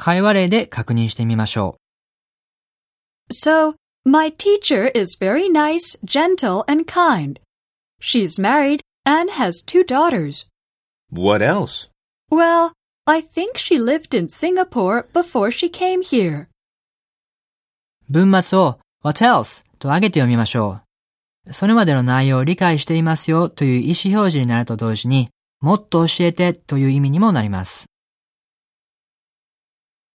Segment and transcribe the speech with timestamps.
[0.00, 1.80] 会話例で確認してみましょう
[3.32, 3.74] So,
[4.04, 7.38] my teacher is very nice, gentle, and kind.
[8.00, 10.46] She's married and has two daughters.
[11.12, 11.90] What else?
[12.30, 12.72] Well,
[13.06, 16.48] I think she lived in Singapore before she came here.
[18.08, 19.64] 文末を What else?
[19.78, 20.80] と上げて読みましょ
[21.46, 21.52] う。
[21.52, 25.28] それまでの内容を理解していますよという意思表示になると同時に、
[25.60, 27.90] もっと教えてという意味にもなります。